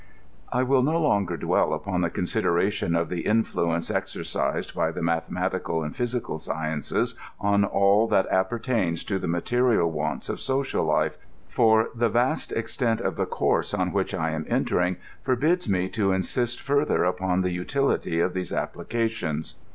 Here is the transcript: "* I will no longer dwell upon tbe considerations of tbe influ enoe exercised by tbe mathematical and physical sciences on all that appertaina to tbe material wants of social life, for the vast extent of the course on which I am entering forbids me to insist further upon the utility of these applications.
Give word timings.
"* 0.29 0.41
I 0.51 0.63
will 0.63 0.81
no 0.81 0.99
longer 0.99 1.37
dwell 1.37 1.73
upon 1.75 2.01
tbe 2.01 2.11
considerations 2.15 2.95
of 2.95 3.09
tbe 3.09 3.23
influ 3.23 3.67
enoe 3.67 3.91
exercised 3.93 4.73
by 4.73 4.91
tbe 4.91 5.03
mathematical 5.03 5.83
and 5.83 5.95
physical 5.95 6.39
sciences 6.39 7.13
on 7.39 7.63
all 7.63 8.07
that 8.07 8.27
appertaina 8.31 9.05
to 9.05 9.19
tbe 9.19 9.29
material 9.29 9.91
wants 9.91 10.27
of 10.27 10.39
social 10.39 10.85
life, 10.85 11.19
for 11.47 11.89
the 11.93 12.09
vast 12.09 12.51
extent 12.51 12.99
of 12.99 13.15
the 13.15 13.27
course 13.27 13.75
on 13.75 13.93
which 13.93 14.15
I 14.15 14.31
am 14.31 14.47
entering 14.49 14.97
forbids 15.21 15.69
me 15.69 15.87
to 15.89 16.13
insist 16.13 16.59
further 16.59 17.03
upon 17.03 17.41
the 17.41 17.51
utility 17.51 18.19
of 18.21 18.33
these 18.33 18.51
applications. 18.51 19.53